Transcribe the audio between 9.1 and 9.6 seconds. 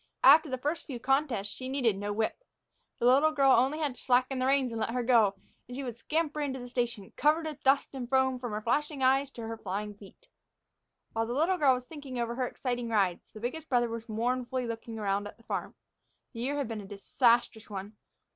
to her